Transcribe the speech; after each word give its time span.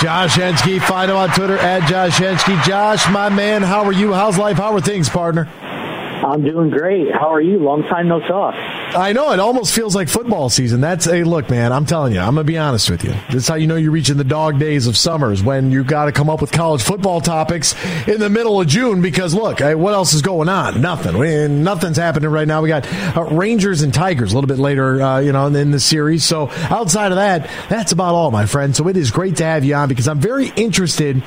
Josh 0.00 0.36
Henschke, 0.36 0.80
find 0.80 1.10
him 1.10 1.16
on 1.16 1.28
Twitter 1.30 1.58
at 1.58 1.88
Josh 1.88 2.18
Henschke. 2.18 2.62
Josh, 2.64 3.10
my 3.10 3.28
man, 3.28 3.62
how 3.62 3.82
are 3.82 3.92
you? 3.92 4.12
How's 4.12 4.38
life? 4.38 4.56
How 4.56 4.72
are 4.74 4.80
things, 4.80 5.08
partner? 5.08 5.48
I'm 5.58 6.44
doing 6.44 6.70
great. 6.70 7.12
How 7.12 7.32
are 7.32 7.40
you? 7.40 7.58
Long 7.58 7.82
time 7.82 8.06
no 8.06 8.20
talk. 8.20 8.54
I 8.90 9.12
know 9.12 9.32
it 9.32 9.40
almost 9.40 9.74
feels 9.74 9.94
like 9.94 10.08
football 10.08 10.48
season. 10.48 10.80
That's 10.80 11.06
a 11.06 11.22
look, 11.22 11.50
man. 11.50 11.72
I'm 11.72 11.84
telling 11.84 12.14
you, 12.14 12.20
I'm 12.20 12.34
gonna 12.34 12.44
be 12.44 12.56
honest 12.56 12.88
with 12.88 13.04
you. 13.04 13.12
This 13.26 13.42
is 13.42 13.48
how 13.48 13.56
you 13.56 13.66
know 13.66 13.76
you're 13.76 13.90
reaching 13.90 14.16
the 14.16 14.24
dog 14.24 14.58
days 14.58 14.86
of 14.86 14.96
summers 14.96 15.42
when 15.42 15.70
you've 15.70 15.86
got 15.86 16.06
to 16.06 16.12
come 16.12 16.30
up 16.30 16.40
with 16.40 16.52
college 16.52 16.82
football 16.82 17.20
topics 17.20 17.74
in 18.08 18.18
the 18.18 18.30
middle 18.30 18.60
of 18.60 18.66
June. 18.66 19.02
Because 19.02 19.34
look, 19.34 19.60
what 19.60 19.92
else 19.92 20.14
is 20.14 20.22
going 20.22 20.48
on? 20.48 20.80
Nothing. 20.80 21.62
Nothing's 21.62 21.98
happening 21.98 22.30
right 22.30 22.48
now. 22.48 22.62
We 22.62 22.68
got 22.68 22.90
uh, 23.16 23.24
Rangers 23.24 23.82
and 23.82 23.92
Tigers 23.92 24.32
a 24.32 24.34
little 24.34 24.48
bit 24.48 24.58
later, 24.58 25.02
uh, 25.02 25.18
you 25.20 25.32
know, 25.32 25.46
in 25.46 25.70
the 25.70 25.80
series. 25.80 26.24
So 26.24 26.48
outside 26.70 27.12
of 27.12 27.16
that, 27.16 27.50
that's 27.68 27.92
about 27.92 28.14
all, 28.14 28.30
my 28.30 28.46
friend. 28.46 28.74
So 28.74 28.88
it 28.88 28.96
is 28.96 29.10
great 29.10 29.36
to 29.36 29.44
have 29.44 29.64
you 29.64 29.74
on 29.74 29.88
because 29.88 30.08
I'm 30.08 30.20
very 30.20 30.48
interested 30.56 31.22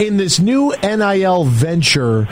in 0.00 0.16
this 0.16 0.40
new 0.40 0.74
NIL 0.82 1.44
venture 1.44 2.24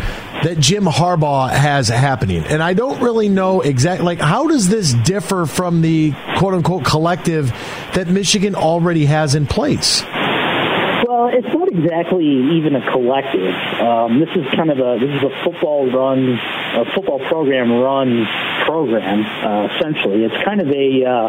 that 0.42 0.56
Jim 0.58 0.84
Harbaugh 0.84 1.50
has 1.50 1.88
happening. 1.88 2.44
And 2.44 2.62
I 2.62 2.74
don't 2.74 3.00
really 3.00 3.28
know 3.28 3.60
exactly, 3.60 4.04
like, 4.04 4.20
how 4.20 4.48
does 4.48 4.68
this 4.68 4.92
differ 4.92 5.46
from 5.46 5.82
the 5.82 6.12
quote 6.36 6.54
unquote 6.54 6.84
collective 6.84 7.50
that 7.94 8.08
Michigan 8.08 8.54
already 8.54 9.06
has 9.06 9.34
in 9.34 9.46
place? 9.46 10.02
Well, 10.02 11.28
it's 11.32 11.54
not 11.54 11.68
exactly 11.68 12.24
even 12.56 12.74
a 12.74 12.90
collective. 12.90 13.54
Um, 13.80 14.18
this 14.18 14.30
is 14.34 14.46
kind 14.54 14.70
of 14.70 14.78
a 14.78 14.98
this 14.98 15.10
is 15.10 15.22
a 15.22 15.44
football 15.44 15.90
run, 15.90 16.38
a 16.38 16.84
football 16.94 17.18
program 17.28 17.70
run 17.70 18.26
program. 18.64 19.20
Uh, 19.44 19.74
essentially, 19.74 20.24
it's 20.24 20.44
kind 20.44 20.60
of 20.60 20.68
a 20.68 21.04
uh, 21.04 21.28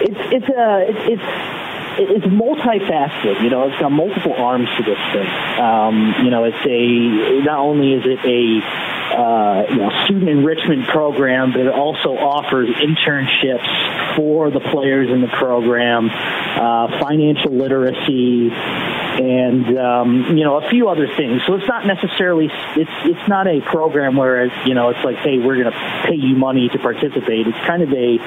it's 0.00 0.20
it's 0.32 0.48
a 0.48 0.86
it's, 0.88 1.20
it's 1.20 1.63
it's 1.98 2.26
multifaceted. 2.26 3.42
You 3.42 3.50
know, 3.50 3.68
it's 3.68 3.78
got 3.78 3.92
multiple 3.92 4.34
arms 4.34 4.68
to 4.76 4.82
this 4.82 4.98
thing. 5.12 5.28
Um, 5.60 6.24
you 6.24 6.30
know, 6.30 6.44
it's 6.44 6.64
a 6.66 7.44
not 7.44 7.58
only 7.58 7.92
is 7.92 8.04
it 8.04 8.24
a 8.24 8.94
uh, 9.14 9.66
you 9.70 9.76
know, 9.76 9.90
student 10.04 10.30
enrichment 10.30 10.86
program, 10.88 11.52
but 11.52 11.60
it 11.60 11.68
also 11.72 12.16
offers 12.16 12.68
internships 12.68 14.16
for 14.16 14.50
the 14.50 14.60
players 14.60 15.10
in 15.10 15.20
the 15.20 15.28
program, 15.28 16.10
uh, 16.10 17.00
financial 17.00 17.52
literacy, 17.52 18.50
and 18.50 19.78
um, 19.78 20.36
you 20.36 20.44
know 20.44 20.56
a 20.56 20.68
few 20.68 20.88
other 20.88 21.06
things. 21.06 21.42
So 21.46 21.54
it's 21.54 21.68
not 21.68 21.86
necessarily 21.86 22.46
it's 22.76 22.90
it's 23.04 23.28
not 23.28 23.46
a 23.46 23.60
program 23.60 24.16
where 24.16 24.46
it's, 24.46 24.66
you 24.66 24.74
know 24.74 24.88
it's 24.88 25.04
like 25.04 25.16
hey 25.16 25.38
we're 25.38 25.62
going 25.62 25.72
to 25.72 26.02
pay 26.06 26.16
you 26.16 26.34
money 26.34 26.68
to 26.68 26.78
participate. 26.78 27.46
It's 27.46 27.66
kind 27.66 27.82
of 27.82 27.92
a 27.92 28.18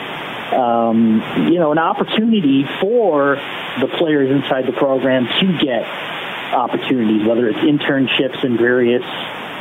um, 0.54 1.22
you 1.52 1.60
know 1.60 1.72
an 1.72 1.80
opportunity 1.80 2.66
for 2.80 3.36
the 3.80 3.88
players 3.98 4.30
inside 4.32 4.68
the 4.68 4.74
program 4.74 5.28
to 5.40 5.58
get 5.64 5.84
opportunities, 6.54 7.28
whether 7.28 7.48
it's 7.50 7.60
internships 7.60 8.44
in 8.44 8.58
various 8.58 9.04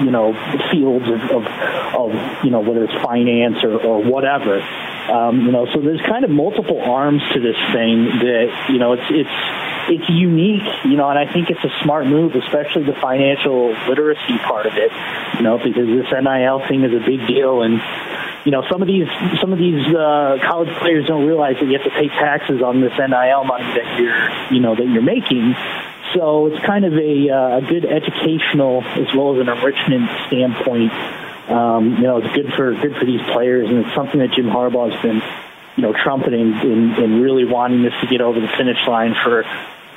you 0.00 0.10
know 0.10 0.34
fields 0.70 1.08
of, 1.08 1.20
of, 1.30 1.46
of 1.46 2.44
you 2.44 2.50
know 2.50 2.60
whether 2.60 2.84
it's 2.84 2.94
finance 3.02 3.62
or, 3.64 3.80
or 3.80 4.02
whatever. 4.02 4.60
Um, 5.06 5.46
you 5.46 5.52
know, 5.52 5.66
so 5.72 5.80
there's 5.80 6.00
kind 6.02 6.24
of 6.24 6.30
multiple 6.30 6.82
arms 6.82 7.22
to 7.32 7.40
this 7.40 7.56
thing 7.72 8.06
that 8.26 8.66
you 8.68 8.78
know 8.78 8.92
it's 8.94 9.06
it's 9.10 9.30
it's 9.88 10.08
unique, 10.10 10.66
you 10.84 10.96
know, 10.96 11.08
and 11.08 11.18
I 11.18 11.32
think 11.32 11.48
it's 11.50 11.62
a 11.62 11.70
smart 11.84 12.06
move, 12.06 12.34
especially 12.34 12.84
the 12.84 12.98
financial 13.00 13.70
literacy 13.88 14.38
part 14.38 14.66
of 14.66 14.72
it, 14.74 14.90
you 15.36 15.42
know, 15.42 15.58
because 15.58 15.86
this 15.86 16.10
NIL 16.10 16.66
thing 16.66 16.82
is 16.82 16.92
a 16.92 17.04
big 17.06 17.26
deal, 17.26 17.62
and 17.62 17.80
you 18.46 18.52
know, 18.52 18.62
some 18.70 18.80
of 18.80 18.86
these 18.86 19.08
some 19.40 19.52
of 19.52 19.58
these 19.58 19.84
uh, 19.92 20.38
college 20.46 20.70
players 20.78 21.04
don't 21.06 21.26
realize 21.26 21.56
that 21.58 21.66
you 21.66 21.72
have 21.72 21.82
to 21.82 21.90
pay 21.90 22.06
taxes 22.06 22.62
on 22.62 22.80
this 22.80 22.92
NIL 22.96 23.42
money 23.42 23.64
that 23.74 23.98
you're 23.98 24.54
you 24.54 24.60
know 24.62 24.76
that 24.76 24.86
you're 24.86 25.02
making. 25.02 25.56
So 26.14 26.46
it's 26.46 26.64
kind 26.64 26.84
of 26.84 26.92
a, 26.94 27.28
uh, 27.28 27.58
a 27.58 27.62
good 27.62 27.84
educational 27.84 28.84
as 28.84 29.12
well 29.12 29.34
as 29.34 29.40
an 29.40 29.48
enrichment 29.48 30.08
standpoint. 30.28 30.92
Um, 31.50 31.96
you 31.96 32.06
know, 32.06 32.18
it's 32.18 32.32
good 32.36 32.54
for 32.54 32.72
good 32.74 32.94
for 32.94 33.04
these 33.04 33.20
players, 33.32 33.68
and 33.68 33.84
it's 33.84 33.94
something 33.96 34.20
that 34.20 34.30
Jim 34.30 34.46
Harbaugh 34.46 34.94
has 34.94 35.02
been, 35.02 35.20
you 35.74 35.82
know, 35.82 35.92
trumpeting 35.92 36.54
in, 36.62 36.94
in 37.02 37.20
really 37.20 37.44
wanting 37.44 37.82
this 37.82 37.94
to 38.00 38.06
get 38.06 38.20
over 38.20 38.38
the 38.38 38.48
finish 38.56 38.78
line 38.86 39.16
for 39.24 39.42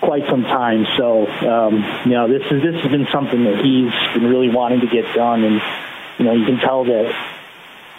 quite 0.02 0.26
some 0.28 0.42
time. 0.42 0.88
So, 0.98 1.28
um, 1.46 1.86
you 2.06 2.18
know, 2.18 2.28
this 2.28 2.42
is 2.50 2.64
this 2.64 2.82
has 2.82 2.90
been 2.90 3.08
something 3.14 3.44
that 3.44 3.64
he's 3.64 3.94
been 4.18 4.28
really 4.28 4.50
wanting 4.50 4.82
to 4.82 4.88
get 4.88 5.06
done, 5.14 5.44
and 5.44 5.62
you 6.18 6.26
know, 6.26 6.34
you 6.34 6.46
can 6.46 6.58
tell 6.58 6.86
that 6.86 7.14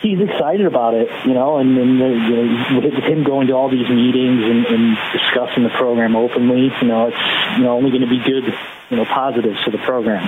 he's 0.00 0.20
excited 0.20 0.66
about 0.66 0.94
it, 0.94 1.08
you 1.26 1.34
know, 1.34 1.58
and, 1.58 1.76
uh, 1.78 1.82
you 1.82 2.40
know, 2.74 2.80
with 2.80 2.94
him 2.94 3.24
going 3.24 3.46
to 3.48 3.52
all 3.52 3.70
these 3.70 3.88
meetings 3.88 4.42
and, 4.42 4.66
and 4.66 4.98
discussing 5.12 5.62
the 5.62 5.70
program 5.70 6.16
openly, 6.16 6.72
you 6.80 6.88
know, 6.88 7.08
it's 7.08 7.58
you 7.58 7.64
know 7.64 7.76
only 7.76 7.90
going 7.90 8.02
to 8.02 8.08
be 8.08 8.18
good, 8.18 8.44
you 8.90 8.96
know, 8.96 9.04
positives 9.04 9.60
for 9.62 9.70
the 9.70 9.78
program. 9.78 10.26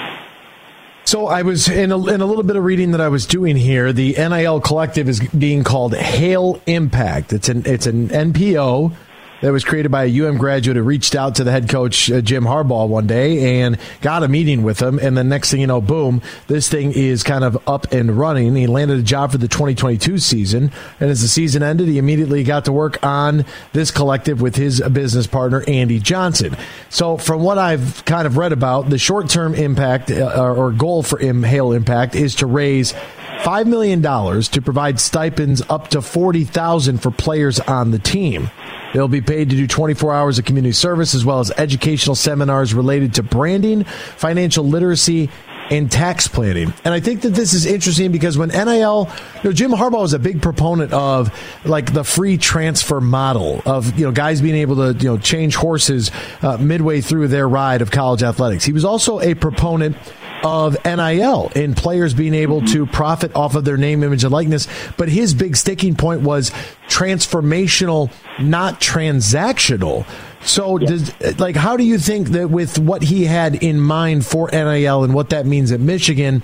So 1.05 1.27
I 1.27 1.43
was 1.43 1.69
in 1.69 1.91
a, 1.91 2.07
in 2.09 2.21
a 2.21 2.27
little 2.27 2.45
bit 2.45 2.57
of 2.57 2.65
reading 2.65 2.93
that 2.93 3.01
I 3.01 3.09
was 3.09 3.27
doing 3.27 3.57
here. 3.57 3.93
The 3.93 4.15
NIL 4.15 4.61
collective 4.61 5.09
is 5.09 5.21
being 5.31 5.65
called 5.65 5.95
Hail 5.95 6.61
Impact. 6.67 7.33
It's 7.33 7.49
an 7.49 7.65
it's 7.67 7.87
an 7.87 8.09
NPO 8.09 8.95
that 9.43 9.53
was 9.53 9.65
created 9.65 9.91
by 9.91 10.05
a 10.05 10.23
UM 10.23 10.39
graduate 10.39 10.77
who 10.77 10.83
reached 10.83 11.15
out 11.15 11.35
to 11.35 11.45
the 11.45 11.51
head 11.51 11.69
coach, 11.69 12.11
uh, 12.11 12.21
Jim 12.21 12.45
Harbaugh, 12.45 12.89
one 12.89 13.07
day 13.07 13.61
and 13.61 13.77
got 14.01 14.23
a 14.23 14.29
meeting 14.29 14.63
with 14.63 14.81
him. 14.81 14.99
And 14.99 15.17
the 15.17 15.25
next 15.25 15.51
thing 15.51 15.61
you 15.61 15.67
know, 15.67 15.81
boom, 15.81 16.23
this 16.47 16.69
thing 16.69 16.93
is 16.93 17.23
kind 17.23 17.45
of 17.45 17.59
up 17.69 17.93
and 17.93 18.17
running. 18.17 18.55
He 18.55 18.67
landed 18.67 18.99
a 18.99 19.03
job 19.03 19.33
for 19.33 19.39
the 19.39 19.49
2022 19.49 20.19
season. 20.19 20.71
And 21.01 21.11
as 21.11 21.23
the 21.23 21.29
season 21.29 21.63
ended, 21.63 21.89
he 21.89 21.99
immediately 21.99 22.45
got 22.45 22.65
to 22.67 22.73
work 22.73 23.05
on 23.05 23.45
this 23.73 23.91
collective 23.91 24.41
with 24.41 24.57
his 24.57 24.81
business 24.81 25.27
partner, 25.27 25.65
Andy 25.67 25.99
Johnson. 25.99 26.57
So, 26.89 27.17
from 27.17 27.43
what 27.43 27.59
I've 27.59 28.05
kind 28.05 28.27
of 28.27 28.37
read 28.37 28.53
about, 28.53 28.91
the 28.91 28.99
short 28.99 29.29
term 29.29 29.55
impact 29.55 30.11
uh, 30.11 30.55
or 30.55 30.71
goal 30.71 31.03
for 31.03 31.19
Hail 31.19 31.73
Impact 31.73 32.15
is 32.15 32.37
to 32.37 32.47
raise 32.47 32.95
$5 33.43 33.67
million 33.67 34.01
to 34.03 34.63
provide 34.63 35.01
stipends 35.01 35.63
up 35.69 35.89
to 35.89 36.01
40000 36.01 36.99
for 36.99 37.11
players 37.11 37.59
on 37.59 37.91
the 37.91 37.99
team. 37.99 38.51
They'll 38.93 39.09
be 39.09 39.21
paid 39.21 39.51
to 39.51 39.57
do 39.57 39.67
24 39.67 40.13
hours 40.13 40.39
of 40.39 40.45
community 40.45 40.73
service 40.73 41.15
as 41.15 41.25
well 41.25 41.41
as 41.41 41.51
educational 41.53 42.15
seminars 42.15 42.75
related 42.75 43.15
to 43.15 43.23
branding, 43.23 43.85
financial 43.85 44.65
literacy, 44.65 45.31
and 45.71 45.91
tax 45.91 46.29
planning. 46.29 46.73
And 46.85 46.93
I 46.93 47.01
think 47.01 47.23
that 47.23 47.31
this 47.31 47.55
is 47.55 47.65
interesting 47.65 48.13
because 48.13 48.37
when 48.37 48.51
NIL, 48.51 49.09
you 49.37 49.43
know, 49.45 49.53
Jim 49.53 49.71
Harbaugh 49.71 50.05
is 50.05 50.13
a 50.13 50.19
big 50.19 50.43
proponent 50.43 50.93
of 50.93 51.33
like 51.65 51.95
the 51.95 52.05
free 52.05 52.37
transfer 52.37 53.01
model 53.01 53.63
of, 53.65 53.99
you 53.99 54.05
know, 54.05 54.13
guys 54.13 54.43
being 54.43 54.57
able 54.57 54.77
to, 54.77 54.99
you 54.99 55.09
know, 55.11 55.19
change 55.19 55.55
horses 55.55 56.11
uh, 56.43 56.59
midway 56.59 57.01
through 57.01 57.29
their 57.29 57.49
ride 57.49 57.81
of 57.81 57.91
college 57.91 58.23
athletics. 58.23 58.65
He 58.65 58.73
was 58.73 58.85
also 58.85 59.21
a 59.21 59.35
proponent 59.35 59.97
of 60.43 60.77
NIL 60.85 61.51
and 61.55 61.77
players 61.77 62.15
being 62.15 62.35
able 62.35 62.63
to 62.67 62.87
profit 62.87 63.35
off 63.35 63.55
of 63.55 63.65
their 63.65 63.77
name, 63.77 64.03
image, 64.03 64.25
and 64.25 64.33
likeness. 64.33 64.69
But 64.97 65.09
his 65.09 65.35
big 65.35 65.57
sticking 65.57 65.95
point 65.95 66.23
was 66.23 66.51
transformational, 66.89 68.13
not 68.41 68.81
transactional. 68.81 70.07
So, 70.45 70.79
yeah. 70.79 70.89
does, 70.89 71.39
like, 71.39 71.57
how 71.57 71.77
do 71.77 71.85
you 71.85 71.99
think 71.99 72.29
that 72.31 72.51
with 72.51 72.79
what 72.79 73.03
he 73.03 73.25
had 73.25 73.63
in 73.63 73.81
mind 73.81 74.27
for 74.27 74.49
NIL 74.51 75.05
and 75.05 75.15
what 75.15 75.31
that 75.31 75.47
means 75.47 75.71
at 75.71 75.81
Michigan, 75.81 76.43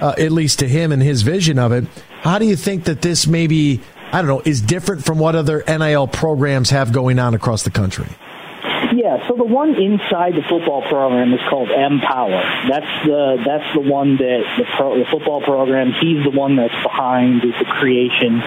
uh, 0.00 0.14
at 0.18 0.32
least 0.32 0.60
to 0.60 0.68
him 0.68 0.92
and 0.92 1.02
his 1.02 1.22
vision 1.22 1.58
of 1.58 1.72
it, 1.72 1.84
how 2.22 2.38
do 2.38 2.46
you 2.46 2.56
think 2.56 2.84
that 2.84 3.02
this 3.02 3.26
maybe, 3.26 3.82
I 4.12 4.22
don't 4.22 4.28
know, 4.28 4.42
is 4.44 4.62
different 4.62 5.04
from 5.04 5.18
what 5.18 5.34
other 5.34 5.62
NIL 5.68 6.08
programs 6.08 6.70
have 6.70 6.92
going 6.92 7.18
on 7.18 7.34
across 7.34 7.64
the 7.64 7.70
country? 7.70 8.08
Yeah, 8.92 9.26
so 9.28 9.34
the 9.36 9.44
one 9.44 9.74
inside 9.80 10.34
the 10.34 10.42
football 10.42 10.82
program 10.82 11.32
is 11.32 11.40
called 11.48 11.70
Empower. 11.70 12.42
That's 12.68 13.06
the 13.06 13.42
that's 13.44 13.74
the 13.74 13.80
one 13.80 14.16
that 14.16 14.44
the, 14.58 14.64
pro, 14.76 14.98
the 14.98 15.06
football 15.06 15.40
program. 15.42 15.92
He's 15.92 16.22
the 16.24 16.30
one 16.30 16.56
that's 16.56 16.74
behind 16.82 17.42
the 17.42 17.52
creation 17.64 18.42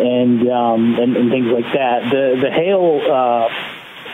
and 0.00 0.48
um, 0.50 0.98
and, 0.98 1.16
and 1.16 1.30
things 1.30 1.46
like 1.46 1.72
that. 1.72 2.10
The 2.10 2.38
the 2.40 2.50
Hail 2.50 3.00
Uh, 3.10 3.48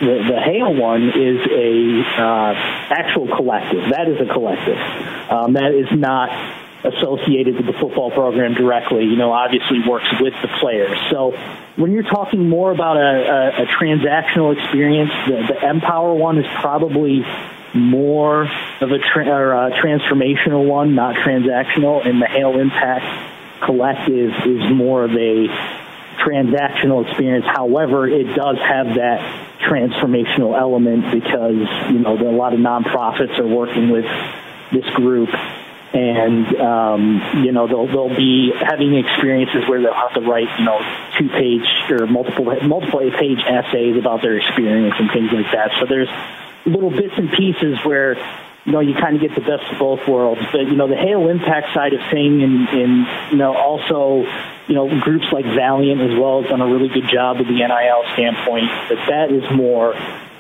the, 0.00 0.24
the 0.28 0.40
Hail 0.40 0.74
one 0.74 1.08
is 1.08 1.40
a 1.50 2.22
uh, 2.22 2.52
actual 2.90 3.34
collective. 3.34 3.90
That 3.90 4.08
is 4.08 4.20
a 4.20 4.30
collective. 4.30 4.76
Um, 5.30 5.54
that 5.54 5.72
is 5.72 5.88
not 5.90 6.28
associated 6.84 7.56
with 7.56 7.66
the 7.66 7.72
football 7.72 8.10
program 8.10 8.54
directly, 8.54 9.04
you 9.04 9.16
know, 9.16 9.32
obviously 9.32 9.80
works 9.86 10.08
with 10.20 10.34
the 10.42 10.48
players. 10.60 10.96
So 11.10 11.32
when 11.76 11.92
you're 11.92 12.02
talking 12.02 12.48
more 12.48 12.70
about 12.70 12.96
a, 12.96 13.60
a, 13.60 13.62
a 13.62 13.66
transactional 13.66 14.56
experience, 14.56 15.10
the, 15.26 15.54
the 15.54 15.68
Empower 15.68 16.14
one 16.14 16.38
is 16.38 16.46
probably 16.60 17.24
more 17.74 18.42
of 18.80 18.90
a, 18.90 18.98
tra- 18.98 19.26
a 19.26 19.70
transformational 19.72 20.66
one, 20.66 20.94
not 20.94 21.16
transactional, 21.16 22.06
and 22.06 22.20
the 22.20 22.26
Hail 22.26 22.58
Impact 22.58 23.34
Collective 23.62 24.32
is 24.46 24.70
more 24.70 25.04
of 25.04 25.12
a 25.12 25.48
transactional 26.18 27.06
experience. 27.06 27.44
However, 27.46 28.08
it 28.08 28.34
does 28.34 28.58
have 28.58 28.94
that 28.96 29.46
transformational 29.60 30.58
element 30.58 31.10
because 31.10 31.56
you 31.90 31.98
know 31.98 32.16
a 32.16 32.36
lot 32.36 32.52
of 32.52 32.60
nonprofits 32.60 33.38
are 33.38 33.46
working 33.46 33.90
with 33.90 34.04
this 34.72 34.84
group 34.94 35.30
and 35.92 36.46
um, 36.56 37.44
you 37.44 37.52
know 37.52 37.66
they'll 37.66 37.86
they'll 37.86 38.14
be 38.16 38.52
having 38.60 38.94
experiences 38.96 39.68
where 39.68 39.80
they'll 39.80 39.94
have 39.94 40.14
to 40.14 40.20
write 40.20 40.48
you 40.58 40.64
know 40.64 40.80
two 41.18 41.28
page 41.28 41.66
or 41.90 42.06
multiple 42.06 42.44
multiple 42.62 43.10
page 43.18 43.40
essays 43.46 43.96
about 43.96 44.22
their 44.22 44.36
experience 44.36 44.94
and 44.98 45.10
things 45.10 45.30
like 45.32 45.50
that. 45.52 45.70
So 45.80 45.86
there's 45.86 46.08
little 46.64 46.90
bits 46.90 47.14
and 47.16 47.30
pieces 47.30 47.78
where 47.84 48.16
you 48.66 48.72
know, 48.72 48.80
you 48.80 48.94
kind 48.94 49.14
of 49.14 49.22
get 49.22 49.32
the 49.36 49.40
best 49.40 49.70
of 49.72 49.78
both 49.78 50.06
worlds. 50.08 50.42
But, 50.50 50.66
you 50.66 50.74
know, 50.74 50.88
the 50.88 50.96
Hail 50.96 51.28
Impact 51.28 51.72
side 51.72 51.92
of 51.94 52.00
thing 52.10 52.42
and, 52.42 52.68
and, 52.68 53.30
you 53.30 53.36
know, 53.38 53.56
also, 53.56 54.26
you 54.66 54.74
know, 54.74 54.88
groups 55.00 55.26
like 55.30 55.44
Valiant 55.44 56.00
as 56.00 56.18
well 56.18 56.42
has 56.42 56.50
done 56.50 56.60
a 56.60 56.66
really 56.66 56.88
good 56.88 57.08
job 57.08 57.38
with 57.38 57.46
the 57.46 57.54
NIL 57.54 58.02
standpoint. 58.14 58.68
But 58.88 58.98
that 59.06 59.30
is 59.30 59.48
more 59.54 59.94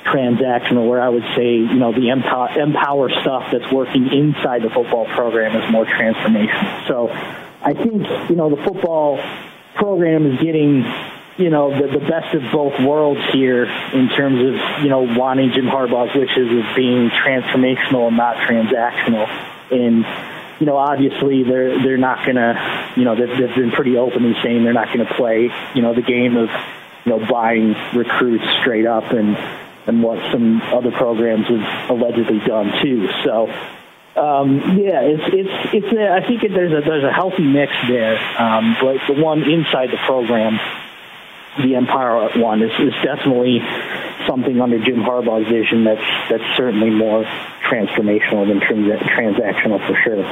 transactional 0.06 0.88
where 0.88 1.02
I 1.02 1.08
would 1.08 1.24
say, 1.34 1.56
you 1.56 1.74
know, 1.74 1.92
the 1.92 2.08
Empower, 2.08 3.10
stuff 3.20 3.50
that's 3.52 3.70
working 3.72 4.12
inside 4.12 4.62
the 4.62 4.70
football 4.70 5.06
program 5.06 5.60
is 5.60 5.70
more 5.70 5.84
transformational. 5.84 6.88
So 6.88 7.08
I 7.10 7.74
think, 7.74 8.30
you 8.30 8.36
know, 8.36 8.54
the 8.54 8.62
football 8.62 9.20
program 9.74 10.26
is 10.26 10.40
getting 10.40 10.84
you 11.38 11.50
know, 11.50 11.70
the, 11.70 11.98
the 11.98 12.04
best 12.06 12.34
of 12.34 12.42
both 12.50 12.80
worlds 12.80 13.20
here 13.32 13.64
in 13.64 14.08
terms 14.08 14.40
of, 14.40 14.82
you 14.82 14.88
know, 14.88 15.02
wanting 15.18 15.52
Jim 15.52 15.66
Harbaugh's 15.66 16.14
wishes 16.14 16.48
of 16.48 16.74
being 16.74 17.10
transformational 17.10 18.08
and 18.08 18.16
not 18.16 18.36
transactional. 18.36 19.28
And, 19.70 20.06
you 20.60 20.66
know, 20.66 20.78
obviously 20.78 21.42
they're, 21.42 21.78
they're 21.82 21.98
not 21.98 22.24
going 22.24 22.36
to, 22.36 22.94
you 22.96 23.04
know, 23.04 23.14
they've, 23.14 23.36
they've 23.36 23.54
been 23.54 23.70
pretty 23.70 23.98
open 23.98 24.16
openly 24.16 24.42
saying 24.42 24.64
they're 24.64 24.72
not 24.72 24.86
going 24.94 25.06
to 25.06 25.14
play, 25.14 25.50
you 25.74 25.82
know, 25.82 25.92
the 25.94 26.00
game 26.00 26.36
of, 26.36 26.48
you 27.04 27.12
know, 27.12 27.26
buying 27.26 27.74
recruits 27.94 28.44
straight 28.60 28.86
up 28.86 29.12
and, 29.12 29.36
and 29.86 30.02
what 30.02 30.18
some 30.32 30.60
other 30.62 30.90
programs 30.90 31.46
have 31.46 31.90
allegedly 31.90 32.40
done 32.40 32.72
too. 32.82 33.08
So, 33.24 33.48
um, 34.16 34.78
yeah, 34.78 35.00
it's 35.02 35.24
it's 35.26 35.74
it's. 35.74 35.92
A, 35.92 36.10
I 36.10 36.26
think 36.26 36.42
there's 36.42 36.72
a 36.72 36.80
there's 36.86 37.04
a 37.04 37.12
healthy 37.12 37.44
mix 37.44 37.72
there, 37.86 38.18
um, 38.40 38.76
but 38.80 38.98
the 39.06 39.20
one 39.22 39.42
inside 39.42 39.90
the 39.90 40.00
program 40.06 40.58
the 41.58 41.74
Empire 41.74 42.38
one 42.38 42.62
is, 42.62 42.72
is 42.78 42.92
definitely 43.02 43.60
something 44.26 44.60
under 44.60 44.78
Jim 44.78 45.00
Harbaugh's 45.00 45.48
vision 45.48 45.84
that's 45.84 46.04
that's 46.28 46.56
certainly 46.56 46.90
more 46.90 47.24
transformational 47.68 48.46
than 48.46 48.60
trans- 48.60 49.00
transactional 49.02 49.84
for 49.86 49.96
sure. 50.02 50.24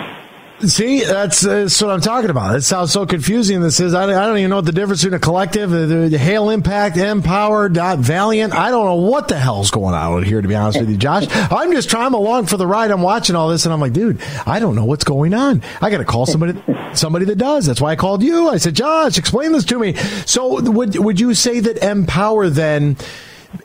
See, 0.68 1.04
that's, 1.04 1.44
uh, 1.44 1.62
that's, 1.62 1.80
what 1.82 1.90
I'm 1.90 2.00
talking 2.00 2.30
about. 2.30 2.56
It 2.56 2.62
sounds 2.62 2.92
so 2.92 3.06
confusing. 3.06 3.60
This 3.60 3.80
is, 3.80 3.94
I, 3.94 4.04
I 4.04 4.26
don't 4.26 4.38
even 4.38 4.50
know 4.50 4.56
what 4.56 4.64
the 4.64 4.72
difference 4.72 5.02
between 5.02 5.16
a 5.16 5.20
collective, 5.20 5.72
uh, 5.72 5.86
the, 5.86 6.08
the 6.08 6.18
Hail 6.18 6.50
Impact, 6.50 6.96
Empower, 6.96 7.68
Dot 7.68 7.98
Valiant. 7.98 8.54
I 8.54 8.70
don't 8.70 8.84
know 8.86 8.94
what 8.96 9.28
the 9.28 9.38
hell's 9.38 9.70
going 9.70 9.94
on 9.94 10.20
out 10.20 10.24
here, 10.24 10.40
to 10.40 10.48
be 10.48 10.54
honest 10.54 10.80
with 10.80 10.90
you, 10.90 10.96
Josh. 10.96 11.26
I'm 11.30 11.72
just 11.72 11.90
trying 11.90 12.12
along 12.12 12.46
for 12.46 12.56
the 12.56 12.66
ride. 12.66 12.90
I'm 12.90 13.02
watching 13.02 13.36
all 13.36 13.48
this 13.48 13.64
and 13.66 13.72
I'm 13.72 13.80
like, 13.80 13.92
dude, 13.92 14.20
I 14.46 14.60
don't 14.60 14.74
know 14.74 14.84
what's 14.84 15.04
going 15.04 15.34
on. 15.34 15.62
I 15.80 15.90
got 15.90 15.98
to 15.98 16.04
call 16.04 16.26
somebody, 16.26 16.60
somebody 16.94 17.24
that 17.26 17.36
does. 17.36 17.66
That's 17.66 17.80
why 17.80 17.92
I 17.92 17.96
called 17.96 18.22
you. 18.22 18.48
I 18.48 18.58
said, 18.58 18.74
Josh, 18.74 19.18
explain 19.18 19.52
this 19.52 19.64
to 19.66 19.78
me. 19.78 19.94
So 20.26 20.60
would, 20.60 20.96
would 20.96 21.20
you 21.20 21.34
say 21.34 21.60
that 21.60 21.78
Empower 21.78 22.48
then, 22.48 22.96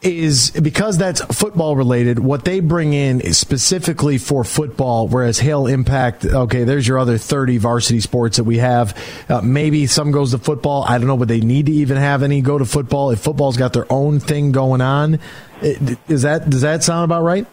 is 0.01 0.51
because 0.51 0.97
that's 0.97 1.21
football 1.21 1.75
related. 1.75 2.19
What 2.19 2.45
they 2.45 2.59
bring 2.59 2.93
in 2.93 3.21
is 3.21 3.37
specifically 3.37 4.17
for 4.17 4.43
football, 4.43 5.07
whereas 5.07 5.39
Hail 5.39 5.67
Impact, 5.67 6.25
okay, 6.25 6.63
there's 6.63 6.87
your 6.87 6.99
other 6.99 7.17
30 7.17 7.57
varsity 7.57 7.99
sports 7.99 8.37
that 8.37 8.43
we 8.43 8.57
have. 8.57 8.97
Uh, 9.29 9.41
maybe 9.41 9.87
some 9.87 10.11
goes 10.11 10.31
to 10.31 10.37
football. 10.37 10.83
I 10.87 10.97
don't 10.97 11.07
know, 11.07 11.17
but 11.17 11.27
they 11.27 11.41
need 11.41 11.67
to 11.67 11.71
even 11.71 11.97
have 11.97 12.23
any 12.23 12.41
go 12.41 12.57
to 12.57 12.65
football. 12.65 13.11
If 13.11 13.19
football's 13.19 13.57
got 13.57 13.73
their 13.73 13.91
own 13.91 14.19
thing 14.19 14.51
going 14.51 14.81
on, 14.81 15.19
is 15.61 16.21
that 16.21 16.49
does 16.49 16.61
that 16.61 16.83
sound 16.83 17.05
about 17.05 17.23
right? 17.23 17.45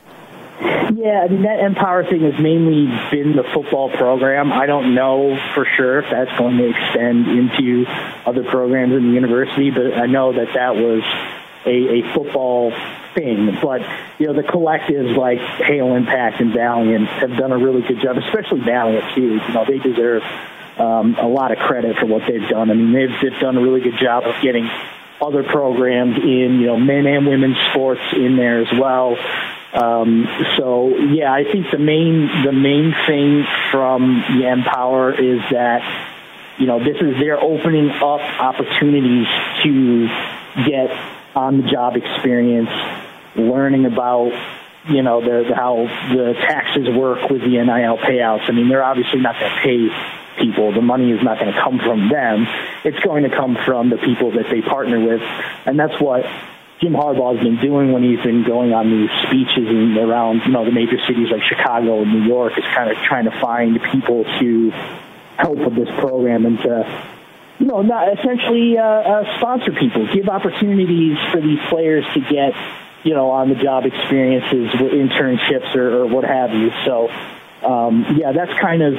Yeah, 0.60 1.24
I 1.24 1.28
mean 1.28 1.42
that 1.42 1.60
Empower 1.60 2.04
thing 2.04 2.22
has 2.22 2.40
mainly 2.40 2.86
been 3.10 3.36
the 3.36 3.44
football 3.52 3.90
program. 3.90 4.52
I 4.52 4.66
don't 4.66 4.94
know 4.94 5.36
for 5.54 5.66
sure 5.76 5.98
if 5.98 6.10
that's 6.10 6.36
going 6.38 6.56
to 6.58 6.70
extend 6.70 7.26
into 7.26 7.84
other 8.24 8.44
programs 8.44 8.92
in 8.92 9.08
the 9.08 9.14
university, 9.14 9.70
but 9.70 9.94
I 9.94 10.06
know 10.06 10.32
that 10.32 10.54
that 10.54 10.76
was 10.76 11.02
a, 11.66 12.00
a 12.00 12.14
football 12.14 12.72
thing. 13.14 13.58
But 13.62 13.82
you 14.18 14.26
know, 14.26 14.34
the 14.34 14.42
collectives 14.42 15.16
like 15.16 15.38
Hail 15.38 15.94
Impact 15.94 16.40
and 16.40 16.52
Valiant 16.52 17.08
have 17.08 17.36
done 17.36 17.52
a 17.52 17.58
really 17.58 17.82
good 17.82 18.00
job, 18.00 18.16
especially 18.16 18.60
Valiant 18.60 19.14
too. 19.14 19.34
You 19.34 19.52
know, 19.52 19.64
they 19.66 19.78
deserve 19.78 20.22
um, 20.78 21.16
a 21.16 21.26
lot 21.26 21.52
of 21.52 21.58
credit 21.58 21.96
for 21.96 22.06
what 22.06 22.22
they've 22.26 22.48
done. 22.48 22.70
I 22.70 22.74
mean, 22.74 22.92
they've, 22.92 23.14
they've 23.22 23.40
done 23.40 23.56
a 23.56 23.60
really 23.60 23.80
good 23.80 23.98
job 23.98 24.24
of 24.24 24.34
getting 24.42 24.70
other 25.20 25.42
programs 25.42 26.18
in, 26.18 26.60
you 26.60 26.66
know, 26.66 26.76
men 26.76 27.06
and 27.06 27.26
women's 27.26 27.56
sports 27.70 28.02
in 28.12 28.36
there 28.36 28.60
as 28.60 28.78
well. 28.78 29.16
Um, 29.72 30.26
so 30.56 30.96
yeah, 30.96 31.32
I 31.32 31.44
think 31.44 31.70
the 31.70 31.78
main 31.78 32.28
the 32.44 32.52
main 32.52 32.94
thing 33.06 33.44
from 33.70 34.24
the 34.38 34.48
Empower 34.48 35.12
is 35.12 35.40
that 35.50 35.82
you 36.58 36.66
know 36.66 36.78
this 36.78 36.96
is 36.96 37.18
they're 37.18 37.40
opening 37.40 37.90
up 37.90 38.20
opportunities 38.40 39.26
to 39.62 40.06
get 40.64 40.90
on 41.36 41.60
the 41.60 41.68
job 41.68 41.96
experience, 41.96 42.70
learning 43.36 43.84
about 43.84 44.32
you 44.88 45.02
know 45.02 45.20
the, 45.20 45.48
the, 45.48 45.54
how 45.54 45.84
the 46.10 46.34
taxes 46.40 46.88
work 46.88 47.28
with 47.28 47.42
the 47.42 47.48
NIL 47.48 47.98
payouts. 47.98 48.48
I 48.48 48.52
mean, 48.52 48.68
they're 48.68 48.84
obviously 48.84 49.20
not 49.20 49.38
going 49.38 49.52
to 49.52 49.60
pay 49.60 50.42
people. 50.42 50.72
The 50.72 50.80
money 50.80 51.12
is 51.12 51.22
not 51.22 51.38
going 51.38 51.52
to 51.52 51.60
come 51.60 51.78
from 51.78 52.08
them. 52.08 52.46
It's 52.84 52.98
going 53.00 53.24
to 53.24 53.30
come 53.30 53.56
from 53.64 53.90
the 53.90 53.98
people 53.98 54.32
that 54.32 54.46
they 54.50 54.62
partner 54.62 54.98
with, 54.98 55.20
and 55.66 55.78
that's 55.78 56.00
what 56.00 56.24
Jim 56.80 56.92
Harbaugh 56.92 57.36
has 57.36 57.44
been 57.44 57.60
doing 57.60 57.92
when 57.92 58.02
he's 58.02 58.22
been 58.22 58.44
going 58.44 58.72
on 58.72 58.90
these 58.90 59.10
speeches 59.28 59.68
and 59.68 59.96
around 59.96 60.42
you 60.46 60.52
know 60.52 60.64
the 60.64 60.72
major 60.72 60.98
cities 61.06 61.28
like 61.30 61.42
Chicago 61.42 62.02
and 62.02 62.12
New 62.12 62.26
York 62.26 62.56
is 62.56 62.64
kind 62.64 62.90
of 62.90 62.96
trying 63.04 63.24
to 63.24 63.40
find 63.40 63.80
people 63.92 64.24
to 64.40 64.70
help 65.36 65.58
with 65.58 65.76
this 65.76 65.88
program 66.00 66.46
and 66.46 66.58
to 66.60 67.15
know, 67.64 67.80
not 67.80 68.12
essentially 68.18 68.76
uh, 68.76 68.82
uh, 68.82 69.38
sponsor 69.38 69.72
people, 69.72 70.06
give 70.12 70.28
opportunities 70.28 71.16
for 71.32 71.40
these 71.40 71.60
players 71.70 72.04
to 72.12 72.20
get, 72.20 72.52
you 73.02 73.14
know, 73.14 73.30
on 73.30 73.48
the 73.48 73.54
job 73.54 73.86
experiences, 73.86 74.68
internships, 74.72 75.74
or, 75.74 76.02
or 76.02 76.06
what 76.06 76.24
have 76.24 76.52
you. 76.52 76.70
So, 76.84 77.08
um, 77.66 78.18
yeah, 78.18 78.32
that's 78.32 78.52
kind 78.60 78.82
of 78.82 78.94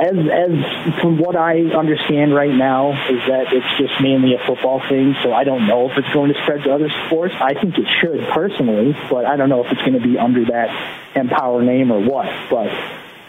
as 0.00 0.16
as 0.16 1.00
from 1.00 1.18
what 1.18 1.36
I 1.36 1.60
understand 1.76 2.34
right 2.34 2.54
now 2.54 2.92
is 3.10 3.20
that 3.28 3.52
it's 3.52 3.78
just 3.78 4.00
mainly 4.00 4.34
a 4.34 4.38
football 4.46 4.80
thing. 4.88 5.14
So 5.22 5.32
I 5.34 5.44
don't 5.44 5.66
know 5.66 5.90
if 5.90 5.98
it's 5.98 6.12
going 6.14 6.32
to 6.32 6.42
spread 6.42 6.64
to 6.64 6.72
other 6.72 6.88
sports. 7.06 7.34
I 7.38 7.52
think 7.52 7.76
it 7.76 7.86
should 8.00 8.26
personally, 8.32 8.96
but 9.10 9.26
I 9.26 9.36
don't 9.36 9.50
know 9.50 9.62
if 9.64 9.70
it's 9.70 9.80
going 9.82 10.00
to 10.00 10.06
be 10.06 10.18
under 10.18 10.44
that 10.46 10.70
Empower 11.14 11.62
name 11.62 11.92
or 11.92 12.00
what. 12.00 12.26
But 12.48 12.68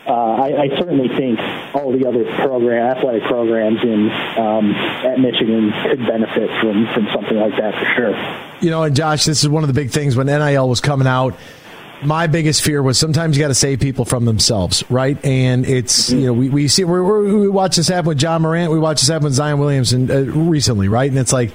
uh, 0.07 0.11
I, 0.11 0.63
I, 0.63 0.67
certainly 0.79 1.09
think 1.09 1.39
all 1.75 1.91
the 1.91 2.07
other 2.07 2.25
program, 2.37 2.97
athletic 2.97 3.23
programs 3.23 3.83
in 3.83 4.09
um, 4.35 4.71
at 4.71 5.19
Michigan 5.19 5.71
could 5.83 5.99
benefit 5.99 6.49
from 6.59 6.87
from 6.93 7.07
something 7.13 7.37
like 7.37 7.55
that 7.57 7.75
for 7.75 7.85
sure. 7.95 8.59
You 8.61 8.71
know, 8.71 8.81
and 8.83 8.95
Josh, 8.95 9.25
this 9.25 9.43
is 9.43 9.49
one 9.49 9.63
of 9.63 9.67
the 9.67 9.73
big 9.73 9.91
things 9.91 10.15
when 10.15 10.25
NIL 10.25 10.67
was 10.67 10.81
coming 10.81 11.07
out. 11.07 11.37
My 12.03 12.25
biggest 12.25 12.63
fear 12.63 12.81
was 12.81 12.97
sometimes 12.97 13.37
you 13.37 13.43
got 13.43 13.49
to 13.49 13.53
save 13.53 13.79
people 13.79 14.05
from 14.05 14.25
themselves, 14.25 14.83
right? 14.89 15.23
And 15.23 15.67
it's 15.67 16.09
you 16.09 16.25
know 16.25 16.33
we, 16.33 16.49
we 16.49 16.67
see 16.67 16.83
we 16.83 16.99
we 16.99 17.47
watch 17.47 17.75
this 17.75 17.87
happen 17.87 18.07
with 18.07 18.17
John 18.17 18.41
Morant, 18.41 18.71
we 18.71 18.79
watch 18.79 19.01
this 19.01 19.09
happen 19.09 19.25
with 19.25 19.33
Zion 19.33 19.59
Williamson 19.59 20.09
uh, 20.09 20.21
recently, 20.21 20.87
right? 20.87 21.11
And 21.11 21.19
it's 21.19 21.31
like 21.31 21.51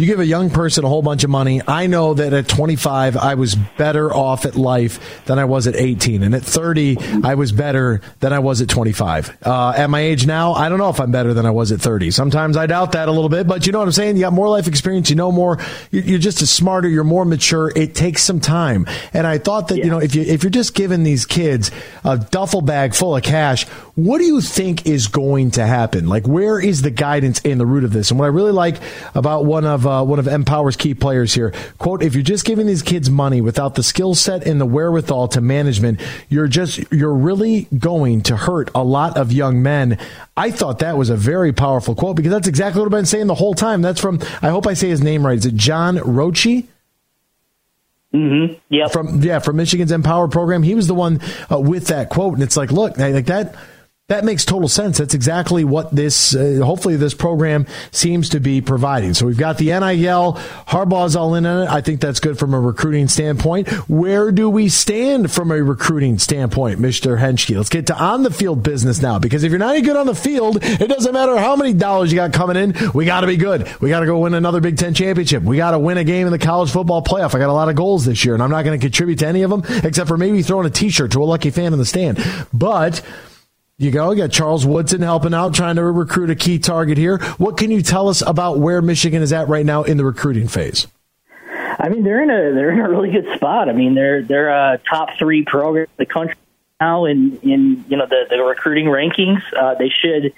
you 0.00 0.06
give 0.06 0.20
a 0.20 0.26
young 0.26 0.50
person 0.50 0.84
a 0.84 0.88
whole 0.88 1.02
bunch 1.02 1.24
of 1.24 1.30
money. 1.30 1.60
I 1.66 1.86
know 1.86 2.14
that 2.14 2.32
at 2.32 2.48
25, 2.48 3.16
I 3.16 3.34
was 3.34 3.54
better 3.54 4.12
off 4.12 4.46
at 4.46 4.56
life 4.56 5.24
than 5.26 5.38
I 5.38 5.44
was 5.44 5.66
at 5.66 5.76
18. 5.76 6.22
And 6.22 6.34
at 6.34 6.42
30, 6.42 6.96
I 7.24 7.34
was 7.34 7.52
better 7.52 8.00
than 8.20 8.32
I 8.32 8.38
was 8.38 8.60
at 8.60 8.68
25. 8.68 9.38
Uh, 9.42 9.70
at 9.76 9.90
my 9.90 10.00
age 10.00 10.26
now, 10.26 10.52
I 10.52 10.68
don't 10.68 10.78
know 10.78 10.90
if 10.90 11.00
I'm 11.00 11.10
better 11.10 11.34
than 11.34 11.46
I 11.46 11.50
was 11.50 11.72
at 11.72 11.80
30. 11.80 12.10
Sometimes 12.10 12.56
I 12.56 12.66
doubt 12.66 12.92
that 12.92 13.08
a 13.08 13.12
little 13.12 13.28
bit, 13.28 13.46
but 13.46 13.66
you 13.66 13.72
know 13.72 13.78
what 13.78 13.88
I'm 13.88 13.92
saying? 13.92 14.16
You 14.16 14.22
got 14.22 14.32
more 14.32 14.48
life 14.48 14.66
experience. 14.66 15.10
You 15.10 15.16
know 15.16 15.32
more. 15.32 15.58
You're 15.90 16.18
just 16.18 16.42
as 16.42 16.50
smarter. 16.50 16.88
You're 16.88 17.04
more 17.04 17.24
mature. 17.24 17.72
It 17.74 17.94
takes 17.94 18.22
some 18.22 18.40
time. 18.40 18.86
And 19.12 19.26
I 19.26 19.38
thought 19.38 19.68
that, 19.68 19.78
yeah. 19.78 19.84
you 19.84 19.90
know, 19.90 19.98
if 19.98 20.14
you, 20.14 20.22
if 20.22 20.42
you're 20.42 20.50
just 20.50 20.74
giving 20.74 21.02
these 21.02 21.26
kids 21.26 21.70
a 22.04 22.18
duffel 22.18 22.62
bag 22.62 22.94
full 22.94 23.16
of 23.16 23.22
cash, 23.22 23.66
what 24.04 24.18
do 24.18 24.24
you 24.24 24.40
think 24.40 24.86
is 24.86 25.08
going 25.08 25.50
to 25.52 25.66
happen? 25.66 26.08
Like, 26.08 26.26
where 26.26 26.58
is 26.58 26.82
the 26.82 26.90
guidance 26.90 27.40
in 27.40 27.58
the 27.58 27.66
root 27.66 27.84
of 27.84 27.92
this? 27.92 28.10
And 28.10 28.18
what 28.18 28.26
I 28.26 28.28
really 28.28 28.52
like 28.52 28.76
about 29.14 29.44
one 29.44 29.64
of 29.64 29.86
uh, 29.86 30.04
one 30.04 30.18
of 30.18 30.24
Empower's 30.24 30.76
key 30.76 30.94
players 30.94 31.34
here, 31.34 31.52
quote: 31.78 32.02
"If 32.02 32.14
you're 32.14 32.22
just 32.22 32.44
giving 32.44 32.66
these 32.66 32.82
kids 32.82 33.10
money 33.10 33.40
without 33.40 33.74
the 33.74 33.82
skill 33.82 34.14
set 34.14 34.46
and 34.46 34.60
the 34.60 34.66
wherewithal 34.66 35.28
to 35.28 35.40
management, 35.40 36.00
you're 36.28 36.48
just 36.48 36.80
you're 36.90 37.14
really 37.14 37.68
going 37.76 38.22
to 38.22 38.36
hurt 38.36 38.70
a 38.74 38.82
lot 38.82 39.16
of 39.16 39.32
young 39.32 39.62
men." 39.62 39.98
I 40.36 40.50
thought 40.50 40.78
that 40.78 40.96
was 40.96 41.10
a 41.10 41.16
very 41.16 41.52
powerful 41.52 41.94
quote 41.94 42.16
because 42.16 42.32
that's 42.32 42.48
exactly 42.48 42.80
what 42.80 42.86
I've 42.86 42.92
been 42.92 43.06
saying 43.06 43.26
the 43.26 43.34
whole 43.34 43.54
time. 43.54 43.82
That's 43.82 44.00
from 44.00 44.20
I 44.40 44.48
hope 44.48 44.66
I 44.66 44.74
say 44.74 44.88
his 44.88 45.02
name 45.02 45.26
right. 45.26 45.36
Is 45.36 45.44
it 45.44 45.56
John 45.56 45.98
Roche? 45.98 46.64
Mm-hmm. 48.14 48.54
Yeah. 48.70 48.88
From 48.88 49.22
yeah, 49.22 49.38
from 49.38 49.56
Michigan's 49.56 49.92
Empower 49.92 50.28
program, 50.28 50.62
he 50.62 50.74
was 50.74 50.86
the 50.86 50.94
one 50.94 51.20
uh, 51.50 51.60
with 51.60 51.88
that 51.88 52.08
quote, 52.08 52.34
and 52.34 52.42
it's 52.42 52.56
like, 52.56 52.72
look, 52.72 52.96
like 52.98 53.26
that 53.26 53.54
that 54.10 54.24
makes 54.24 54.44
total 54.44 54.68
sense. 54.68 54.98
That's 54.98 55.14
exactly 55.14 55.62
what 55.62 55.94
this, 55.94 56.34
uh, 56.34 56.62
hopefully, 56.64 56.96
this 56.96 57.14
program 57.14 57.64
seems 57.92 58.30
to 58.30 58.40
be 58.40 58.60
providing. 58.60 59.14
So 59.14 59.24
we've 59.24 59.38
got 59.38 59.56
the 59.56 59.66
NIL. 59.66 60.32
Harbaugh's 60.66 61.14
all 61.14 61.36
in 61.36 61.46
on 61.46 61.62
it. 61.62 61.70
I 61.70 61.80
think 61.80 62.00
that's 62.00 62.18
good 62.18 62.36
from 62.36 62.52
a 62.52 62.58
recruiting 62.58 63.06
standpoint. 63.06 63.68
Where 63.88 64.32
do 64.32 64.50
we 64.50 64.68
stand 64.68 65.30
from 65.30 65.52
a 65.52 65.62
recruiting 65.62 66.18
standpoint, 66.18 66.80
Mr. 66.80 67.20
Henschke? 67.20 67.56
Let's 67.56 67.68
get 67.68 67.86
to 67.86 67.96
on 67.96 68.24
the 68.24 68.32
field 68.32 68.64
business 68.64 69.00
now, 69.00 69.20
because 69.20 69.44
if 69.44 69.52
you're 69.52 69.60
not 69.60 69.76
any 69.76 69.82
good 69.82 69.94
on 69.94 70.06
the 70.06 70.14
field, 70.16 70.58
it 70.60 70.88
doesn't 70.88 71.12
matter 71.12 71.38
how 71.38 71.54
many 71.54 71.72
dollars 71.72 72.10
you 72.10 72.16
got 72.16 72.32
coming 72.32 72.56
in. 72.56 72.74
We 72.92 73.04
got 73.04 73.20
to 73.20 73.28
be 73.28 73.36
good. 73.36 73.72
We 73.80 73.90
got 73.90 74.00
to 74.00 74.06
go 74.06 74.18
win 74.18 74.34
another 74.34 74.60
Big 74.60 74.76
Ten 74.76 74.92
championship. 74.92 75.44
We 75.44 75.56
got 75.56 75.70
to 75.70 75.78
win 75.78 75.98
a 75.98 76.04
game 76.04 76.26
in 76.26 76.32
the 76.32 76.38
college 76.38 76.72
football 76.72 77.04
playoff. 77.04 77.36
I 77.36 77.38
got 77.38 77.48
a 77.48 77.52
lot 77.52 77.68
of 77.68 77.76
goals 77.76 78.06
this 78.06 78.24
year, 78.24 78.34
and 78.34 78.42
I'm 78.42 78.50
not 78.50 78.64
going 78.64 78.76
to 78.76 78.84
contribute 78.84 79.20
to 79.20 79.28
any 79.28 79.42
of 79.42 79.50
them 79.50 79.62
except 79.84 80.08
for 80.08 80.16
maybe 80.16 80.42
throwing 80.42 80.66
a 80.66 80.70
T-shirt 80.70 81.12
to 81.12 81.22
a 81.22 81.24
lucky 81.26 81.50
fan 81.50 81.72
in 81.72 81.78
the 81.78 81.86
stand. 81.86 82.18
But 82.52 83.02
you 83.80 83.90
go. 83.90 84.10
You 84.10 84.18
got 84.18 84.30
Charles 84.30 84.66
Woodson 84.66 85.00
helping 85.00 85.32
out, 85.32 85.54
trying 85.54 85.76
to 85.76 85.84
recruit 85.84 86.28
a 86.28 86.34
key 86.34 86.58
target 86.58 86.98
here. 86.98 87.18
What 87.38 87.56
can 87.56 87.70
you 87.70 87.80
tell 87.80 88.08
us 88.08 88.20
about 88.20 88.58
where 88.58 88.82
Michigan 88.82 89.22
is 89.22 89.32
at 89.32 89.48
right 89.48 89.64
now 89.64 89.84
in 89.84 89.96
the 89.96 90.04
recruiting 90.04 90.48
phase? 90.48 90.86
I 91.78 91.88
mean, 91.88 92.04
they're 92.04 92.22
in 92.22 92.28
a 92.28 92.54
they're 92.54 92.72
in 92.72 92.78
a 92.78 92.90
really 92.90 93.10
good 93.10 93.26
spot. 93.36 93.70
I 93.70 93.72
mean, 93.72 93.94
they're 93.94 94.22
they're 94.22 94.50
a 94.50 94.78
top 94.88 95.08
three 95.18 95.44
program 95.44 95.84
in 95.84 95.90
the 95.96 96.06
country 96.06 96.36
now 96.78 97.06
in 97.06 97.38
in 97.42 97.84
you 97.88 97.96
know 97.96 98.06
the 98.06 98.26
the 98.28 98.42
recruiting 98.42 98.84
rankings. 98.84 99.40
Uh, 99.56 99.74
they 99.76 99.88
should 99.88 100.34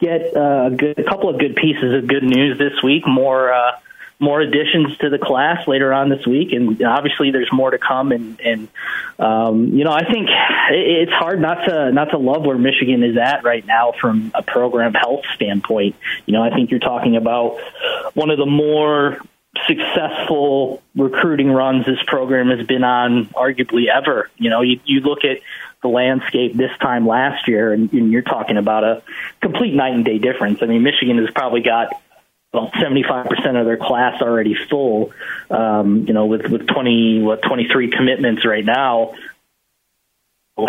get 0.00 0.36
uh, 0.36 0.66
a 0.66 0.70
good 0.70 0.98
a 0.98 1.04
couple 1.04 1.28
of 1.28 1.38
good 1.38 1.54
pieces 1.54 1.94
of 1.94 2.08
good 2.08 2.24
news 2.24 2.58
this 2.58 2.82
week. 2.82 3.06
More. 3.06 3.52
Uh, 3.52 3.72
more 4.20 4.40
additions 4.40 4.96
to 4.98 5.08
the 5.08 5.18
class 5.18 5.66
later 5.66 5.92
on 5.92 6.10
this 6.10 6.26
week, 6.26 6.52
and 6.52 6.80
obviously 6.82 7.30
there's 7.30 7.50
more 7.50 7.70
to 7.70 7.78
come. 7.78 8.12
And, 8.12 8.40
and 8.40 8.68
um, 9.18 9.68
you 9.68 9.82
know, 9.82 9.92
I 9.92 10.04
think 10.04 10.28
it's 10.70 11.12
hard 11.12 11.40
not 11.40 11.64
to 11.64 11.90
not 11.90 12.10
to 12.10 12.18
love 12.18 12.44
where 12.44 12.58
Michigan 12.58 13.02
is 13.02 13.16
at 13.16 13.42
right 13.44 13.66
now 13.66 13.92
from 13.98 14.30
a 14.34 14.42
program 14.42 14.92
health 14.92 15.24
standpoint. 15.34 15.96
You 16.26 16.34
know, 16.34 16.42
I 16.42 16.50
think 16.50 16.70
you're 16.70 16.80
talking 16.80 17.16
about 17.16 17.58
one 18.14 18.30
of 18.30 18.38
the 18.38 18.46
more 18.46 19.18
successful 19.66 20.82
recruiting 20.94 21.50
runs 21.50 21.86
this 21.86 21.98
program 22.06 22.56
has 22.56 22.66
been 22.66 22.84
on, 22.84 23.26
arguably 23.26 23.86
ever. 23.88 24.30
You 24.36 24.50
know, 24.50 24.62
you, 24.62 24.80
you 24.84 25.00
look 25.00 25.24
at 25.24 25.40
the 25.82 25.88
landscape 25.88 26.54
this 26.54 26.70
time 26.80 27.06
last 27.06 27.48
year, 27.48 27.72
and, 27.72 27.92
and 27.92 28.12
you're 28.12 28.22
talking 28.22 28.58
about 28.58 28.84
a 28.84 29.02
complete 29.40 29.74
night 29.74 29.94
and 29.94 30.04
day 30.04 30.18
difference. 30.18 30.62
I 30.62 30.66
mean, 30.66 30.82
Michigan 30.82 31.18
has 31.18 31.30
probably 31.30 31.62
got 31.62 32.00
well, 32.52 32.70
75% 32.70 33.60
of 33.60 33.66
their 33.66 33.76
class 33.76 34.20
already 34.20 34.54
full, 34.54 35.12
um, 35.50 36.06
you 36.06 36.12
know, 36.12 36.26
with, 36.26 36.46
with 36.50 36.66
20, 36.66 37.22
what, 37.22 37.42
23 37.42 37.90
commitments 37.90 38.44
right 38.44 38.64
now. 38.64 39.14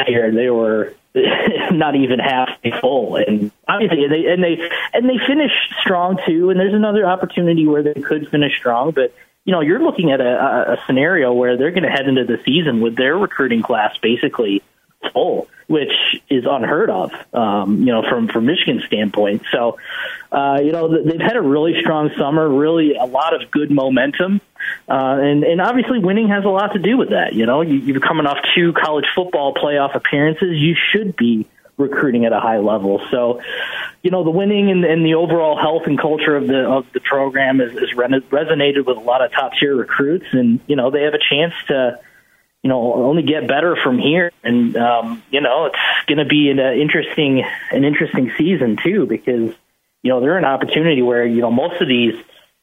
Here, 0.07 0.31
they 0.31 0.49
were 0.49 0.93
not 1.71 1.95
even 1.95 2.19
half 2.19 2.49
full, 2.79 3.17
and 3.17 3.51
obviously, 3.67 4.07
they 4.07 4.31
and 4.31 4.41
they 4.41 4.69
and 4.93 5.09
they 5.09 5.17
finished 5.27 5.73
strong 5.81 6.17
too. 6.25 6.49
And 6.49 6.57
there's 6.57 6.73
another 6.73 7.05
opportunity 7.05 7.67
where 7.67 7.83
they 7.83 7.99
could 7.99 8.29
finish 8.29 8.55
strong, 8.57 8.91
but 8.91 9.13
you 9.43 9.51
know, 9.51 9.59
you're 9.59 9.83
looking 9.83 10.11
at 10.11 10.21
a, 10.21 10.73
a 10.73 10.83
scenario 10.85 11.33
where 11.33 11.57
they're 11.57 11.71
going 11.71 11.83
to 11.83 11.89
head 11.89 12.07
into 12.07 12.23
the 12.23 12.39
season 12.45 12.79
with 12.79 12.95
their 12.95 13.17
recruiting 13.17 13.63
class 13.63 13.97
basically 13.97 14.61
full, 15.13 15.47
which 15.67 15.93
is 16.29 16.45
unheard 16.47 16.89
of, 16.89 17.11
um, 17.33 17.79
you 17.79 17.93
know, 17.93 18.03
from 18.09 18.27
from 18.27 18.45
Michigan's 18.45 18.83
standpoint. 18.85 19.43
So, 19.51 19.77
uh, 20.31 20.59
you 20.63 20.71
know, 20.71 21.03
they've 21.03 21.19
had 21.19 21.37
a 21.37 21.41
really 21.41 21.79
strong 21.81 22.11
summer, 22.17 22.47
really 22.47 22.95
a 22.95 23.05
lot 23.05 23.33
of 23.33 23.51
good 23.51 23.71
momentum, 23.71 24.41
uh, 24.87 25.17
and 25.21 25.43
and 25.43 25.61
obviously 25.61 25.99
winning 25.99 26.29
has 26.29 26.45
a 26.45 26.49
lot 26.49 26.73
to 26.73 26.79
do 26.79 26.97
with 26.97 27.09
that. 27.09 27.33
You 27.33 27.45
know, 27.45 27.61
you, 27.61 27.75
you're 27.79 27.99
coming 27.99 28.25
off 28.25 28.37
two 28.55 28.73
college 28.73 29.05
football 29.15 29.53
playoff 29.53 29.95
appearances, 29.95 30.57
you 30.57 30.75
should 30.91 31.15
be 31.15 31.47
recruiting 31.77 32.25
at 32.25 32.33
a 32.33 32.39
high 32.39 32.59
level. 32.59 33.01
So, 33.09 33.41
you 34.03 34.11
know, 34.11 34.23
the 34.23 34.29
winning 34.29 34.69
and, 34.69 34.85
and 34.85 35.05
the 35.05 35.15
overall 35.15 35.57
health 35.59 35.83
and 35.85 35.99
culture 35.99 36.35
of 36.35 36.47
the 36.47 36.59
of 36.59 36.85
the 36.93 36.99
program 36.99 37.59
has, 37.59 37.71
has 37.71 37.91
resonated 37.91 38.85
with 38.85 38.97
a 38.97 39.01
lot 39.01 39.23
of 39.23 39.31
top 39.31 39.53
tier 39.59 39.75
recruits, 39.75 40.27
and 40.31 40.59
you 40.67 40.75
know, 40.75 40.91
they 40.91 41.03
have 41.03 41.13
a 41.13 41.19
chance 41.29 41.53
to 41.67 41.99
you 42.63 42.69
know 42.69 42.93
only 42.93 43.23
get 43.23 43.47
better 43.47 43.75
from 43.75 43.97
here. 43.97 44.31
And 44.43 44.75
um 44.77 45.23
you 45.31 45.41
know 45.41 45.65
it's 45.65 46.05
going 46.07 46.19
to 46.19 46.25
be 46.25 46.49
an 46.49 46.59
uh, 46.59 46.71
interesting 46.71 47.43
an 47.71 47.83
interesting 47.83 48.31
season 48.37 48.77
too 48.81 49.05
because 49.05 49.53
you 50.03 50.11
know 50.11 50.19
they're 50.19 50.37
an 50.37 50.45
opportunity 50.45 51.01
where 51.01 51.25
you 51.25 51.41
know 51.41 51.51
most 51.51 51.81
of 51.81 51.87
these 51.87 52.15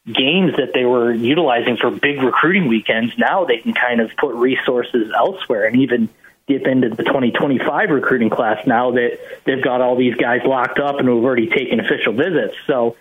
games 0.07 0.53
that 0.57 0.73
they 0.73 0.85
were 0.85 1.13
utilizing 1.13 1.77
for 1.77 1.91
big 1.91 2.23
recruiting 2.23 2.67
weekends 2.67 3.13
now 3.19 3.45
they 3.45 3.59
can 3.59 3.75
kind 3.75 4.01
of 4.01 4.11
put 4.17 4.35
resources 4.35 5.13
elsewhere 5.15 5.67
and 5.67 5.83
even 5.83 6.09
dip 6.47 6.67
into 6.67 6.89
the 6.89 7.03
2025 7.05 7.91
recruiting 7.91 8.31
class 8.31 8.67
now 8.67 8.93
that 8.93 9.19
they've 9.45 9.63
got 9.63 9.83
all 9.83 9.97
these 9.97 10.15
guys 10.15 10.41
locked 10.47 10.79
up 10.79 10.99
and 10.99 11.09
have 11.09 11.19
already 11.19 11.47
taken 11.47 11.79
official 11.79 12.15
visits. 12.15 12.55
So 12.67 12.97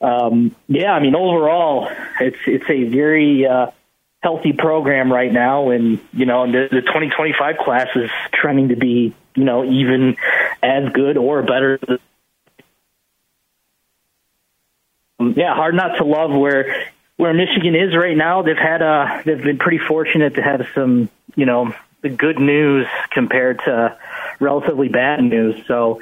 um 0.00 0.54
yeah 0.66 0.92
i 0.92 1.00
mean 1.00 1.14
overall 1.14 1.88
it's 2.20 2.36
it's 2.46 2.68
a 2.68 2.84
very 2.84 3.46
uh 3.46 3.70
healthy 4.22 4.52
program 4.52 5.12
right 5.12 5.32
now, 5.32 5.70
and 5.70 5.98
you 6.12 6.26
know 6.26 6.46
the, 6.46 6.68
the 6.70 6.80
2025 6.80 7.56
class 7.58 7.88
is 7.94 8.10
trending 8.32 8.68
to 8.68 8.76
be 8.76 9.14
you 9.34 9.44
know 9.44 9.64
even 9.64 10.16
as 10.62 10.92
good 10.92 11.16
or 11.16 11.42
better. 11.42 11.78
Yeah, 15.18 15.54
hard 15.54 15.74
not 15.74 15.98
to 15.98 16.04
love 16.04 16.32
where 16.32 16.88
where 17.16 17.34
Michigan 17.34 17.74
is 17.74 17.94
right 17.96 18.16
now. 18.16 18.42
They've 18.42 18.56
had 18.56 18.82
a 18.82 19.22
they've 19.24 19.42
been 19.42 19.58
pretty 19.58 19.78
fortunate 19.78 20.36
to 20.36 20.42
have 20.42 20.66
some 20.74 21.08
you 21.34 21.46
know 21.46 21.74
the 22.00 22.08
good 22.08 22.38
news 22.38 22.86
compared 23.10 23.60
to 23.60 23.96
relatively 24.40 24.88
bad 24.88 25.22
news. 25.22 25.64
So 25.66 26.00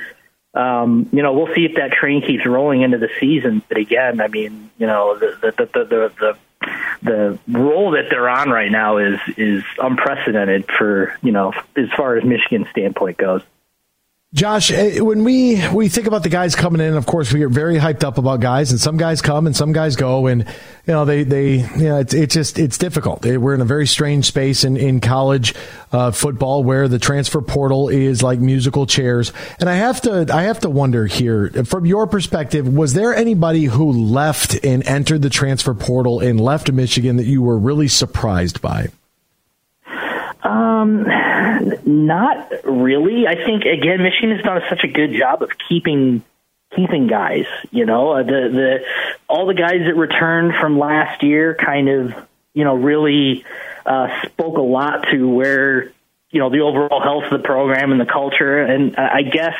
um, 0.52 1.08
you 1.12 1.22
know, 1.22 1.32
we'll 1.32 1.54
see 1.54 1.64
if 1.64 1.76
that 1.76 1.92
train 1.92 2.22
keeps 2.26 2.44
rolling 2.44 2.82
into 2.82 2.98
the 2.98 3.08
season. 3.20 3.62
But 3.68 3.78
again, 3.78 4.20
I 4.20 4.28
mean, 4.28 4.70
you 4.78 4.86
know, 4.86 5.16
the 5.16 5.36
the 5.40 5.52
the 5.52 5.84
the, 5.84 6.12
the 6.18 6.38
the 7.02 7.38
roll 7.48 7.92
that 7.92 8.06
they're 8.10 8.28
on 8.28 8.50
right 8.50 8.70
now 8.70 8.98
is 8.98 9.18
is 9.36 9.64
unprecedented 9.78 10.66
for 10.70 11.16
you 11.22 11.32
know 11.32 11.52
as 11.76 11.88
far 11.96 12.16
as 12.16 12.24
Michigan's 12.24 12.68
standpoint 12.70 13.18
goes. 13.18 13.42
Josh, 14.32 14.70
eh, 14.70 15.00
when 15.00 15.24
we 15.24 15.60
we 15.70 15.88
think 15.88 16.06
about 16.06 16.22
the 16.22 16.28
guys 16.28 16.54
coming 16.54 16.80
in, 16.80 16.94
of 16.94 17.04
course, 17.04 17.32
we 17.32 17.42
are 17.42 17.48
very 17.48 17.74
hyped 17.78 18.04
up 18.04 18.16
about 18.16 18.38
guys, 18.38 18.70
and 18.70 18.78
some 18.78 18.96
guys 18.96 19.20
come 19.20 19.44
and 19.44 19.56
some 19.56 19.72
guys 19.72 19.96
go, 19.96 20.28
and 20.28 20.42
you 20.86 20.92
know 20.92 21.04
they 21.04 21.24
they 21.24 21.56
you 21.56 21.88
know 21.88 21.98
it's 21.98 22.14
it's 22.14 22.32
just 22.32 22.56
it's 22.56 22.78
difficult. 22.78 23.26
Eh, 23.26 23.38
we're 23.38 23.54
in 23.54 23.60
a 23.60 23.64
very 23.64 23.88
strange 23.88 24.26
space 24.26 24.62
in 24.62 24.76
in 24.76 25.00
college 25.00 25.52
uh, 25.90 26.12
football 26.12 26.62
where 26.62 26.86
the 26.86 27.00
transfer 27.00 27.40
portal 27.40 27.88
is 27.88 28.22
like 28.22 28.38
musical 28.38 28.86
chairs, 28.86 29.32
and 29.58 29.68
I 29.68 29.74
have 29.74 30.00
to 30.02 30.32
I 30.32 30.42
have 30.42 30.60
to 30.60 30.70
wonder 30.70 31.06
here 31.06 31.48
from 31.64 31.84
your 31.84 32.06
perspective, 32.06 32.72
was 32.72 32.94
there 32.94 33.12
anybody 33.12 33.64
who 33.64 33.90
left 33.90 34.64
and 34.64 34.86
entered 34.86 35.22
the 35.22 35.30
transfer 35.30 35.74
portal 35.74 36.20
and 36.20 36.40
left 36.40 36.70
Michigan 36.70 37.16
that 37.16 37.26
you 37.26 37.42
were 37.42 37.58
really 37.58 37.88
surprised 37.88 38.62
by? 38.62 38.90
Um, 40.44 41.04
not 41.90 42.50
really. 42.64 43.26
I 43.26 43.34
think 43.34 43.64
again, 43.64 44.02
Michigan 44.02 44.36
has 44.36 44.42
done 44.44 44.60
such 44.68 44.84
a 44.84 44.88
good 44.88 45.12
job 45.12 45.42
of 45.42 45.50
keeping 45.68 46.22
keeping 46.74 47.06
guys. 47.06 47.46
You 47.70 47.86
know, 47.86 48.12
uh, 48.12 48.22
the 48.22 48.48
the 48.52 48.84
all 49.28 49.46
the 49.46 49.54
guys 49.54 49.80
that 49.86 49.96
returned 49.96 50.54
from 50.60 50.78
last 50.78 51.22
year 51.22 51.54
kind 51.54 51.88
of 51.88 52.14
you 52.54 52.64
know 52.64 52.74
really 52.74 53.44
uh, 53.84 54.08
spoke 54.26 54.58
a 54.58 54.62
lot 54.62 55.06
to 55.10 55.28
where 55.28 55.92
you 56.30 56.40
know 56.40 56.50
the 56.50 56.60
overall 56.60 57.02
health 57.02 57.24
of 57.24 57.42
the 57.42 57.46
program 57.46 57.92
and 57.92 58.00
the 58.00 58.06
culture. 58.06 58.58
And 58.58 58.96
I 58.96 59.22
guess 59.22 59.56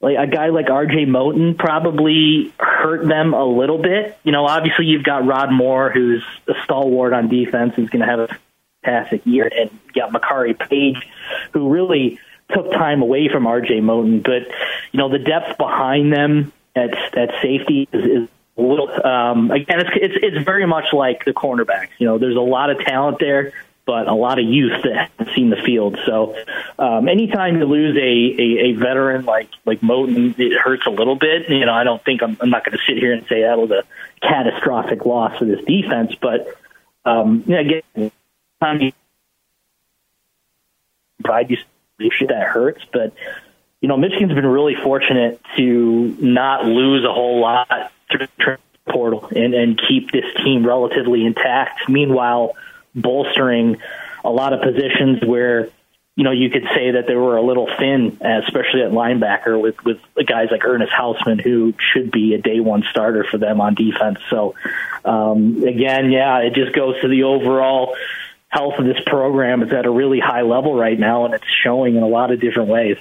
like 0.00 0.16
a 0.18 0.26
guy 0.26 0.48
like 0.48 0.66
RJ 0.66 1.06
Moten 1.06 1.56
probably 1.56 2.52
hurt 2.58 3.06
them 3.06 3.34
a 3.34 3.44
little 3.44 3.78
bit. 3.78 4.18
You 4.24 4.32
know, 4.32 4.46
obviously 4.46 4.86
you've 4.86 5.04
got 5.04 5.26
Rod 5.26 5.50
Moore, 5.50 5.90
who's 5.90 6.22
a 6.48 6.54
stalwart 6.64 7.12
on 7.12 7.28
defense, 7.28 7.74
who's 7.74 7.90
going 7.90 8.00
to 8.00 8.06
have 8.06 8.20
a 8.20 8.38
fantastic 8.86 9.22
year, 9.24 9.50
and 9.54 9.70
got 9.94 10.12
Makari 10.12 10.58
Paige, 10.58 11.06
who 11.52 11.70
really 11.70 12.18
took 12.54 12.70
time 12.72 13.02
away 13.02 13.28
from 13.28 13.46
R.J. 13.46 13.80
Moten. 13.80 14.22
But 14.22 14.48
you 14.92 14.98
know, 14.98 15.08
the 15.08 15.18
depth 15.18 15.58
behind 15.58 16.12
them 16.12 16.52
at 16.74 16.94
at 17.16 17.30
safety 17.42 17.88
is, 17.92 18.04
is 18.04 18.28
a 18.56 18.62
little. 18.62 18.88
Um, 19.06 19.50
again, 19.50 19.80
it's, 19.80 19.90
it's 19.94 20.14
it's 20.22 20.44
very 20.44 20.66
much 20.66 20.92
like 20.92 21.24
the 21.24 21.32
cornerbacks. 21.32 21.90
You 21.98 22.06
know, 22.06 22.18
there's 22.18 22.36
a 22.36 22.40
lot 22.40 22.70
of 22.70 22.78
talent 22.80 23.18
there, 23.18 23.52
but 23.84 24.08
a 24.08 24.14
lot 24.14 24.38
of 24.38 24.44
youth 24.44 24.82
that 24.84 25.10
haven't 25.10 25.34
seen 25.34 25.50
the 25.50 25.56
field. 25.56 25.98
So, 26.06 26.36
um, 26.78 27.08
anytime 27.08 27.58
you 27.58 27.64
lose 27.64 27.96
a, 27.96 28.00
a, 28.00 28.70
a 28.70 28.72
veteran 28.74 29.24
like 29.24 29.50
like 29.64 29.80
Moten, 29.80 30.38
it 30.38 30.58
hurts 30.58 30.86
a 30.86 30.90
little 30.90 31.16
bit. 31.16 31.48
You 31.48 31.66
know, 31.66 31.74
I 31.74 31.84
don't 31.84 32.04
think 32.04 32.22
I'm, 32.22 32.36
I'm 32.40 32.50
not 32.50 32.64
going 32.64 32.78
to 32.78 32.84
sit 32.86 32.98
here 32.98 33.12
and 33.12 33.26
say 33.26 33.42
that 33.42 33.58
was 33.58 33.70
a 33.70 33.82
catastrophic 34.20 35.04
loss 35.04 35.38
for 35.38 35.44
this 35.44 35.64
defense, 35.64 36.14
but 36.20 36.46
um, 37.04 37.44
you 37.46 37.56
again, 37.56 38.10
time 38.60 38.92
provide 41.22 41.50
you 41.50 41.58
leadership 41.98 42.28
that 42.28 42.46
hurts, 42.46 42.84
but 42.92 43.12
you 43.80 43.88
know, 43.88 43.96
Michigan's 43.96 44.32
been 44.32 44.46
really 44.46 44.74
fortunate 44.74 45.40
to 45.56 46.16
not 46.20 46.64
lose 46.64 47.04
a 47.04 47.12
whole 47.12 47.40
lot 47.40 47.92
through 48.10 48.26
the 48.38 48.58
portal 48.88 49.28
and, 49.34 49.54
and 49.54 49.80
keep 49.88 50.10
this 50.10 50.24
team 50.42 50.66
relatively 50.66 51.24
intact. 51.24 51.88
Meanwhile, 51.88 52.56
bolstering 52.94 53.76
a 54.24 54.30
lot 54.30 54.52
of 54.52 54.62
positions 54.62 55.22
where 55.24 55.70
you 56.16 56.24
know, 56.24 56.30
you 56.30 56.48
could 56.48 56.64
say 56.74 56.92
that 56.92 57.06
they 57.06 57.14
were 57.14 57.36
a 57.36 57.42
little 57.42 57.68
thin, 57.78 58.18
especially 58.22 58.82
at 58.82 58.90
linebacker 58.90 59.60
with 59.60 59.76
with 59.84 59.98
guys 60.26 60.48
like 60.50 60.64
Ernest 60.64 60.90
Hausmann, 60.90 61.42
who 61.42 61.74
should 61.92 62.10
be 62.10 62.32
a 62.32 62.40
day 62.40 62.58
one 62.58 62.84
starter 62.90 63.22
for 63.22 63.36
them 63.36 63.60
on 63.60 63.74
defense. 63.74 64.18
So, 64.30 64.54
um, 65.04 65.62
again, 65.62 66.10
yeah, 66.10 66.38
it 66.38 66.54
just 66.54 66.74
goes 66.74 66.98
to 67.02 67.08
the 67.08 67.24
overall 67.24 67.94
health 68.48 68.74
of 68.78 68.84
this 68.84 68.98
program. 69.06 69.62
is 69.62 69.72
at 69.72 69.86
a 69.86 69.90
really 69.90 70.20
high 70.20 70.42
level 70.42 70.74
right 70.74 70.98
now, 70.98 71.24
and 71.24 71.34
it's 71.34 71.46
showing 71.64 71.96
in 71.96 72.02
a 72.02 72.08
lot 72.08 72.32
of 72.32 72.40
different 72.40 72.68
ways. 72.68 72.96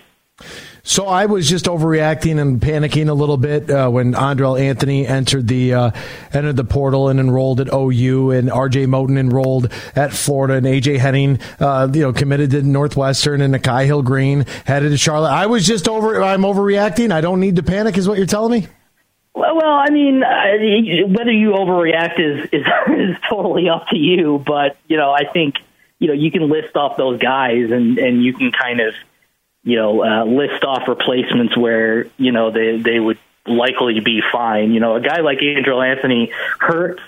So 0.88 1.08
I 1.08 1.26
was 1.26 1.50
just 1.50 1.66
overreacting 1.66 2.40
and 2.40 2.62
panicking 2.62 3.10
a 3.10 3.14
little 3.14 3.38
bit 3.38 3.72
uh, 3.72 3.90
when 3.90 4.14
Andrel 4.14 4.60
Anthony 4.60 5.08
entered 5.08 5.48
the 5.48 5.74
uh, 5.74 5.92
entered 6.32 6.58
the 6.58 6.64
portal 6.64 7.10
and 7.10 7.20
enrolled 7.20 7.60
at 7.60 7.74
OU, 7.74 8.32
and 8.32 8.52
R.J. 8.52 8.86
Moten 8.86 9.18
enrolled 9.18 9.72
at 9.96 10.14
Florida, 10.14 10.56
and 10.56 10.68
A.J. 10.68 11.00
Henning, 11.00 11.40
uh, 11.60 11.90
you 11.92 12.02
know, 12.02 12.14
committed 12.14 12.52
to 12.52 12.62
Northwestern, 12.62 13.42
and 13.42 13.56
Nikhai 13.56 13.86
Hill-Green 13.86 14.46
headed 14.66 14.92
to 14.92 14.98
Charlotte. 14.98 15.32
I 15.32 15.48
was 15.48 15.66
just 15.66 15.88
over. 15.88 16.22
I'm 16.22 16.42
overreacting. 16.42 17.12
I 17.12 17.22
don't 17.22 17.40
need 17.40 17.56
to 17.56 17.64
panic, 17.64 17.98
is 17.98 18.08
what 18.08 18.18
you're 18.18 18.28
telling 18.28 18.52
me. 18.52 18.68
Well, 19.36 19.56
well, 19.56 19.74
I 19.74 19.90
mean, 19.90 20.24
uh, 20.24 21.08
whether 21.08 21.32
you 21.32 21.52
overreact 21.52 22.20
is, 22.20 22.50
is 22.52 22.66
is 22.88 23.18
totally 23.30 23.70
up 23.70 23.88
to 23.90 23.98
you. 23.98 24.42
But 24.46 24.78
you 24.88 24.98
know, 24.98 25.12
I 25.12 25.26
think 25.32 25.56
you 26.00 26.08
know 26.08 26.14
you 26.14 26.32
can 26.32 26.50
list 26.50 26.76
off 26.76 26.98
those 26.98 27.20
guys, 27.20 27.72
and 27.72 27.98
and 27.98 28.24
you 28.24 28.34
can 28.34 28.52
kind 28.52 28.80
of 28.80 28.96
you 29.66 29.78
know, 29.78 30.04
uh, 30.04 30.24
list 30.24 30.64
off 30.64 30.88
replacements 30.88 31.58
where, 31.58 32.06
you 32.18 32.32
know, 32.32 32.52
they, 32.52 32.78
they 32.78 33.00
would 33.00 33.18
likely 33.48 34.00
be 34.00 34.22
fine. 34.32 34.72
You 34.72 34.80
know, 34.80 34.96
a 34.96 35.02
guy 35.02 35.22
like 35.22 35.40
Andrel 35.40 35.84
Anthony 35.84 36.32
hurts 36.60 37.02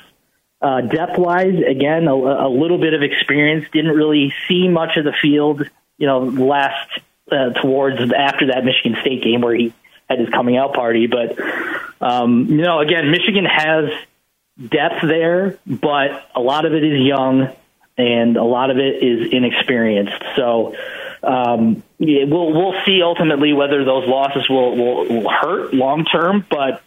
uh, 0.59 0.81
depth 0.81 1.19
wise. 1.19 1.53
Again, 1.53 2.07
a, 2.07 2.15
a 2.15 2.49
little 2.49 2.79
bit 2.79 2.95
of 2.95 3.03
experience, 3.03 3.65
didn't 3.71 3.95
really 3.95 4.33
see 4.47 4.67
much 4.67 4.97
of 4.97 5.05
the 5.05 5.13
field, 5.21 5.69
you 5.99 6.07
know, 6.07 6.21
last 6.21 6.99
uh, 7.31 7.51
towards 7.61 8.11
after 8.11 8.47
that 8.47 8.65
Michigan 8.65 8.97
State 9.01 9.23
game 9.23 9.41
where 9.41 9.53
he 9.53 9.71
had 10.09 10.19
his 10.19 10.29
coming 10.29 10.57
out 10.57 10.73
party. 10.73 11.07
But, 11.07 11.37
um, 12.01 12.45
you 12.47 12.61
know, 12.61 12.79
again, 12.79 13.11
Michigan 13.11 13.45
has 13.45 13.89
depth 14.57 15.01
there, 15.01 15.57
but 15.65 16.29
a 16.35 16.39
lot 16.39 16.65
of 16.65 16.73
it 16.73 16.83
is 16.83 17.05
young 17.05 17.49
and 17.97 18.37
a 18.37 18.43
lot 18.43 18.69
of 18.69 18.77
it 18.77 19.03
is 19.03 19.31
inexperienced. 19.31 20.23
So, 20.35 20.75
um, 21.23 21.83
yeah, 21.97 22.25
we'll 22.25 22.53
we'll 22.53 22.75
see 22.85 23.01
ultimately 23.03 23.53
whether 23.53 23.83
those 23.83 24.07
losses 24.07 24.47
will 24.49 24.75
will, 24.77 25.05
will 25.07 25.29
hurt 25.29 25.73
long 25.73 26.05
term, 26.05 26.45
but 26.49 26.83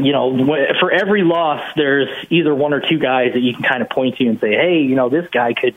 you 0.00 0.12
know, 0.12 0.46
for 0.78 0.92
every 0.92 1.24
loss, 1.24 1.60
there's 1.74 2.08
either 2.30 2.54
one 2.54 2.72
or 2.72 2.80
two 2.80 3.00
guys 3.00 3.32
that 3.32 3.40
you 3.40 3.52
can 3.52 3.64
kind 3.64 3.82
of 3.82 3.90
point 3.90 4.16
to 4.18 4.26
and 4.26 4.38
say, 4.38 4.52
hey, 4.52 4.82
you 4.82 4.94
know, 4.94 5.08
this 5.08 5.28
guy 5.30 5.54
could 5.54 5.74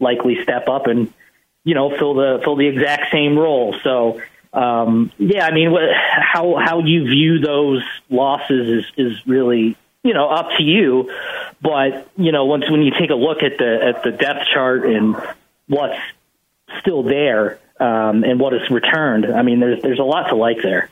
likely 0.00 0.42
step 0.42 0.68
up 0.68 0.88
and 0.88 1.12
you 1.62 1.74
know 1.74 1.96
fill 1.96 2.14
the 2.14 2.40
fill 2.42 2.56
the 2.56 2.66
exact 2.66 3.12
same 3.12 3.38
role. 3.38 3.74
So. 3.82 4.20
Um, 4.52 5.12
yeah, 5.18 5.46
I 5.46 5.52
mean, 5.52 5.72
how 6.20 6.56
how 6.56 6.80
you 6.80 7.04
view 7.04 7.38
those 7.38 7.82
losses 8.08 8.84
is 8.84 8.92
is 8.96 9.26
really 9.26 9.76
you 10.02 10.14
know 10.14 10.28
up 10.28 10.50
to 10.58 10.62
you. 10.62 11.10
But 11.62 12.08
you 12.16 12.32
know, 12.32 12.46
once 12.46 12.68
when 12.70 12.82
you 12.82 12.92
take 12.98 13.10
a 13.10 13.14
look 13.14 13.42
at 13.42 13.58
the 13.58 13.78
at 13.82 14.02
the 14.02 14.10
depth 14.10 14.46
chart 14.52 14.84
and 14.86 15.16
what's 15.68 15.98
still 16.80 17.02
there 17.02 17.58
um, 17.78 18.24
and 18.24 18.38
what 18.40 18.54
is 18.54 18.70
returned. 18.70 19.26
I 19.26 19.42
mean, 19.42 19.60
there's 19.60 19.82
there's 19.82 19.98
a 19.98 20.04
lot 20.04 20.28
to 20.28 20.36
like 20.36 20.62
there. 20.62 20.90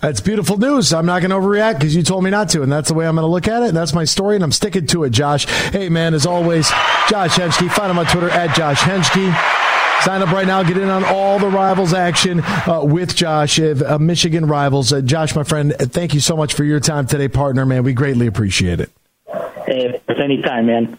That's 0.00 0.20
beautiful 0.20 0.56
news. 0.56 0.92
I'm 0.94 1.06
not 1.06 1.20
going 1.20 1.30
to 1.30 1.36
overreact 1.36 1.74
because 1.74 1.94
you 1.94 2.02
told 2.02 2.24
me 2.24 2.30
not 2.30 2.48
to, 2.50 2.62
and 2.62 2.72
that's 2.72 2.88
the 2.88 2.94
way 2.94 3.06
I'm 3.06 3.16
going 3.16 3.26
to 3.26 3.30
look 3.30 3.48
at 3.48 3.62
it. 3.62 3.68
And 3.68 3.76
that's 3.76 3.92
my 3.92 4.04
story, 4.04 4.36
and 4.36 4.44
I'm 4.44 4.52
sticking 4.52 4.86
to 4.88 5.04
it, 5.04 5.10
Josh. 5.10 5.44
Hey, 5.44 5.88
man, 5.88 6.14
as 6.14 6.24
always, 6.24 6.70
Josh 7.08 7.36
Henschke. 7.36 7.68
Find 7.70 7.90
him 7.90 7.98
on 7.98 8.06
Twitter 8.06 8.30
at 8.30 8.56
Josh 8.56 8.80
Henschke. 8.80 9.59
Sign 10.02 10.22
up 10.22 10.30
right 10.32 10.46
now. 10.46 10.62
Get 10.62 10.78
in 10.78 10.88
on 10.88 11.04
all 11.04 11.38
the 11.38 11.48
rivals 11.48 11.92
action 11.92 12.40
uh, 12.40 12.80
with 12.82 13.14
Josh, 13.14 13.60
uh, 13.60 13.98
Michigan 14.00 14.46
rivals. 14.46 14.92
Uh, 14.92 15.00
Josh, 15.02 15.34
my 15.34 15.44
friend, 15.44 15.74
thank 15.78 16.14
you 16.14 16.20
so 16.20 16.36
much 16.36 16.54
for 16.54 16.64
your 16.64 16.80
time 16.80 17.06
today, 17.06 17.28
partner. 17.28 17.66
Man, 17.66 17.82
we 17.82 17.92
greatly 17.92 18.26
appreciate 18.26 18.80
it. 18.80 18.90
Hey, 19.66 20.00
it's 20.08 20.20
anytime, 20.20 20.66
man. 20.66 20.98